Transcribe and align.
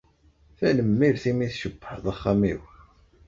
Tanemmirt 0.57 1.23
i 1.29 1.31
mi 1.33 1.47
tcebbḥeḍ 1.51 2.05
axxam-iw. 2.13 2.61